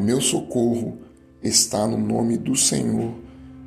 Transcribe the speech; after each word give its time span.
meu 0.00 0.20
socorro 0.20 0.98
está 1.42 1.86
no 1.86 1.98
nome 1.98 2.38
do 2.38 2.56
Senhor 2.56 3.14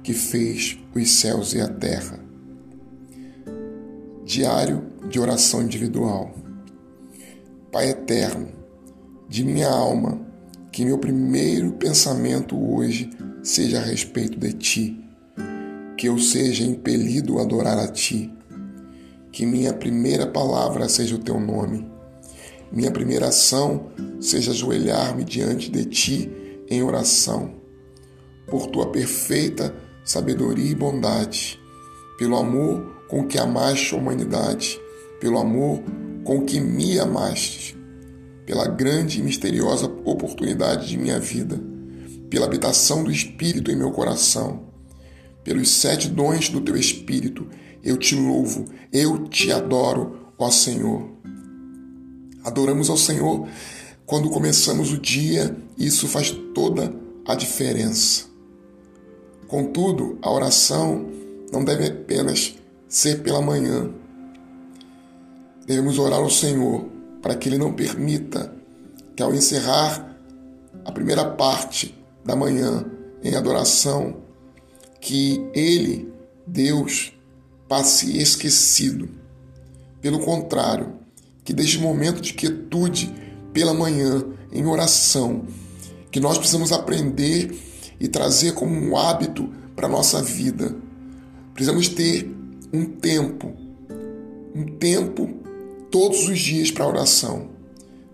que 0.01 0.13
fez 0.13 0.79
os 0.95 1.09
céus 1.11 1.53
e 1.53 1.61
a 1.61 1.67
terra. 1.67 2.19
Diário 4.25 4.83
de 5.09 5.19
oração 5.19 5.61
individual. 5.61 6.33
Pai 7.71 7.89
eterno, 7.89 8.47
de 9.29 9.43
minha 9.43 9.69
alma, 9.69 10.19
que 10.71 10.83
meu 10.83 10.97
primeiro 10.97 11.73
pensamento 11.73 12.57
hoje 12.57 13.09
seja 13.43 13.79
a 13.79 13.83
respeito 13.83 14.37
de 14.37 14.53
Ti, 14.53 15.05
que 15.95 16.07
eu 16.07 16.17
seja 16.17 16.63
impelido 16.63 17.37
a 17.37 17.43
adorar 17.43 17.77
a 17.77 17.87
Ti, 17.87 18.33
que 19.31 19.45
minha 19.45 19.73
primeira 19.73 20.25
palavra 20.25 20.89
seja 20.89 21.15
o 21.15 21.19
Teu 21.19 21.39
nome, 21.39 21.92
minha 22.73 22.91
primeira 22.91 23.27
ação 23.27 23.91
seja 24.19 24.51
ajoelhar-me 24.51 25.23
diante 25.23 25.69
de 25.69 25.85
Ti 25.85 26.31
em 26.67 26.81
oração, 26.81 27.53
por 28.47 28.65
Tua 28.67 28.91
perfeita 28.91 29.75
sabedoria 30.03 30.71
e 30.71 30.75
bondade, 30.75 31.59
pelo 32.17 32.35
amor 32.35 33.05
com 33.07 33.27
que 33.27 33.37
amaste 33.37 33.93
a 33.93 33.97
humanidade, 33.97 34.79
pelo 35.19 35.37
amor 35.37 35.83
com 36.23 36.43
que 36.43 36.59
me 36.59 36.99
amaste, 36.99 37.77
pela 38.45 38.67
grande 38.67 39.19
e 39.19 39.23
misteriosa 39.23 39.85
oportunidade 40.03 40.87
de 40.87 40.97
minha 40.97 41.19
vida, 41.19 41.61
pela 42.29 42.47
habitação 42.47 43.03
do 43.03 43.11
Espírito 43.11 43.69
em 43.71 43.75
meu 43.75 43.91
coração, 43.91 44.73
pelos 45.43 45.69
sete 45.69 46.07
dons 46.07 46.49
do 46.49 46.59
teu 46.59 46.75
Espírito, 46.75 47.47
eu 47.83 47.97
te 47.97 48.15
louvo, 48.15 48.65
eu 48.91 49.27
te 49.27 49.51
adoro, 49.51 50.31
ó 50.37 50.49
Senhor. 50.49 51.13
Adoramos 52.43 52.89
ao 52.89 52.97
Senhor 52.97 53.47
quando 54.05 54.29
começamos 54.29 54.91
o 54.91 54.97
dia, 54.97 55.55
isso 55.77 56.07
faz 56.07 56.31
toda 56.53 56.93
a 57.25 57.35
diferença. 57.35 58.25
Contudo, 59.47 60.17
a 60.21 60.29
oração 60.29 61.09
não 61.51 61.63
deve 61.63 61.87
apenas 61.87 62.55
ser 62.87 63.21
pela 63.23 63.41
manhã. 63.41 63.89
Devemos 65.65 65.97
orar 65.97 66.19
ao 66.19 66.29
Senhor 66.29 66.85
para 67.21 67.35
que 67.35 67.47
Ele 67.47 67.57
não 67.57 67.71
permita 67.71 68.53
que, 69.15 69.23
ao 69.23 69.33
encerrar 69.33 70.17
a 70.83 70.91
primeira 70.91 71.23
parte 71.23 71.97
da 72.25 72.35
manhã 72.35 72.85
em 73.23 73.35
adoração, 73.35 74.17
que 74.99 75.49
Ele, 75.53 76.11
Deus, 76.45 77.13
passe 77.69 78.17
esquecido. 78.17 79.07
Pelo 80.01 80.19
contrário, 80.19 80.93
que 81.43 81.53
desde 81.53 81.79
momento 81.79 82.21
de 82.21 82.33
quietude 82.33 83.13
pela 83.51 83.73
manhã, 83.73 84.25
em 84.51 84.65
oração, 84.65 85.45
que 86.11 86.19
nós 86.19 86.37
precisamos 86.37 86.71
aprender 86.71 87.51
e 87.99 88.07
trazer 88.07 88.53
como 88.53 88.73
um 88.73 88.95
hábito 88.97 89.49
para 89.75 89.87
a 89.87 89.89
nossa 89.89 90.21
vida. 90.21 90.75
Precisamos 91.53 91.87
ter 91.87 92.29
um 92.71 92.85
tempo, 92.85 93.53
um 94.55 94.65
tempo 94.77 95.29
todos 95.91 96.27
os 96.27 96.39
dias 96.39 96.71
para 96.71 96.87
oração. 96.87 97.49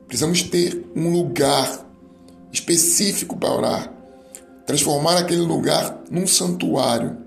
Precisamos 0.07 0.41
ter 0.43 0.85
um 0.95 1.11
lugar 1.11 1.87
específico 2.51 3.37
para 3.37 3.51
orar, 3.51 3.93
transformar 4.65 5.17
aquele 5.17 5.41
lugar 5.41 6.03
num 6.09 6.25
santuário. 6.25 7.17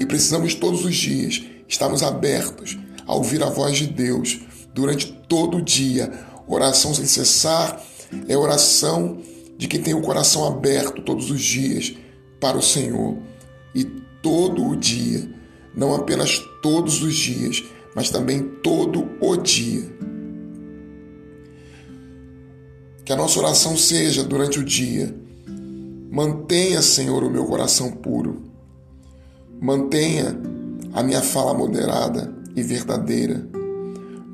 E 0.00 0.06
precisamos 0.06 0.54
todos 0.54 0.84
os 0.84 0.94
dias 0.94 1.42
estarmos 1.68 2.02
abertos 2.02 2.78
a 3.06 3.14
ouvir 3.14 3.42
a 3.42 3.48
voz 3.50 3.76
de 3.76 3.86
Deus 3.86 4.40
durante 4.74 5.12
todo 5.28 5.58
o 5.58 5.62
dia. 5.62 6.12
Oração 6.46 6.92
sem 6.92 7.06
cessar 7.06 7.80
é 8.28 8.36
oração 8.36 9.18
de 9.56 9.68
quem 9.68 9.80
tem 9.80 9.94
o 9.94 10.02
coração 10.02 10.46
aberto 10.46 11.00
todos 11.02 11.30
os 11.30 11.40
dias 11.40 11.94
para 12.40 12.58
o 12.58 12.62
Senhor. 12.62 13.16
E 13.74 13.84
todo 14.20 14.66
o 14.66 14.76
dia, 14.76 15.30
não 15.74 15.94
apenas 15.94 16.38
todos 16.60 17.02
os 17.02 17.14
dias, 17.14 17.62
mas 17.94 18.10
também 18.10 18.42
todo 18.62 19.08
o 19.20 19.36
dia. 19.36 19.94
Que 23.04 23.12
a 23.12 23.16
nossa 23.16 23.38
oração 23.38 23.76
seja 23.76 24.24
durante 24.24 24.58
o 24.58 24.64
dia. 24.64 25.14
Mantenha, 26.10 26.80
Senhor, 26.80 27.22
o 27.22 27.30
meu 27.30 27.44
coração 27.44 27.90
puro. 27.90 28.42
Mantenha 29.60 30.36
a 30.92 31.02
minha 31.02 31.20
fala 31.20 31.52
moderada 31.52 32.34
e 32.56 32.62
verdadeira. 32.62 33.53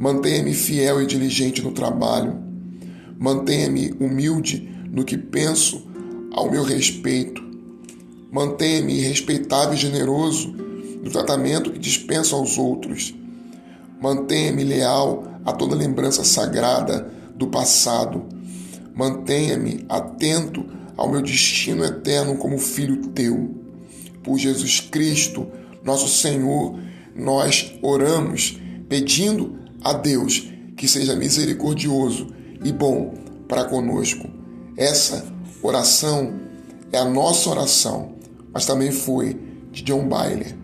Mantenha-me 0.01 0.55
fiel 0.55 1.03
e 1.03 1.07
diligente 1.07 1.61
no 1.61 1.73
trabalho. 1.73 2.43
Mantenha-me 3.19 3.93
humilde 4.01 4.67
no 4.91 5.05
que 5.05 5.19
penso 5.19 5.87
ao 6.33 6.51
meu 6.51 6.63
respeito. 6.63 7.43
Mantenha-me 8.33 8.99
respeitável 9.03 9.75
e 9.75 9.77
generoso 9.77 10.49
no 11.05 11.11
tratamento 11.11 11.71
que 11.71 11.79
dispenso 11.79 12.35
aos 12.35 12.57
outros. 12.57 13.15
Mantenha-me 14.01 14.65
leal 14.65 15.39
a 15.45 15.53
toda 15.53 15.77
lembrança 15.77 16.25
sagrada 16.25 17.13
do 17.37 17.49
passado. 17.49 18.25
Mantenha-me 18.95 19.85
atento 19.87 20.65
ao 20.97 21.11
meu 21.11 21.21
destino 21.21 21.85
eterno 21.85 22.39
como 22.39 22.57
filho 22.57 23.09
teu. 23.09 23.55
Por 24.23 24.39
Jesus 24.39 24.81
Cristo, 24.81 25.47
nosso 25.85 26.09
Senhor, 26.09 26.79
nós 27.15 27.75
oramos 27.83 28.59
pedindo 28.89 29.60
a 29.83 29.93
Deus 29.93 30.51
que 30.77 30.89
seja 30.89 31.15
misericordioso 31.15 32.29
e 32.65 32.73
bom 32.73 33.15
para 33.49 33.65
conosco. 33.65 34.29
Essa 34.77 35.27
oração 35.63 36.41
é 36.93 36.99
a 36.99 37.05
nossa 37.05 37.51
oração, 37.51 38.15
mas 38.53 38.67
também 38.67 38.91
foi 38.91 39.39
de 39.71 39.83
John 39.83 40.09
Byler. 40.09 40.57